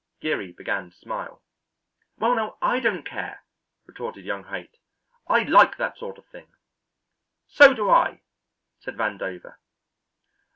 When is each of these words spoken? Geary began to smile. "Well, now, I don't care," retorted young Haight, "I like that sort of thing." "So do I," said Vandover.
Geary 0.19 0.51
began 0.51 0.89
to 0.89 0.97
smile. 0.97 1.43
"Well, 2.17 2.33
now, 2.33 2.57
I 2.59 2.79
don't 2.79 3.05
care," 3.05 3.43
retorted 3.85 4.25
young 4.25 4.45
Haight, 4.45 4.79
"I 5.27 5.43
like 5.43 5.77
that 5.77 5.95
sort 5.95 6.17
of 6.17 6.25
thing." 6.25 6.47
"So 7.47 7.71
do 7.75 7.87
I," 7.87 8.21
said 8.79 8.95
Vandover. 8.97 9.57